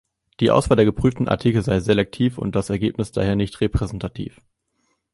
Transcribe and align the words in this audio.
Die 0.39 0.49
Auswahl 0.49 0.77
der 0.77 0.85
geprüften 0.85 1.27
Artikel 1.27 1.61
sei 1.61 1.79
selektiv 1.79 2.39
und 2.39 2.55
das 2.55 2.71
Ergebnis 2.71 3.11
daher 3.11 3.35
nicht 3.35 3.61
repräsentativ. 3.61 4.41